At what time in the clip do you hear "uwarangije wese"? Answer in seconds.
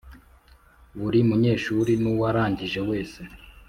2.13-3.21